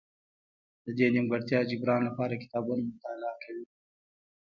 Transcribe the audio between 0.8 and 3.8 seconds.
د دې نیمګړتیا جبران لپاره کتابونه مطالعه کوي.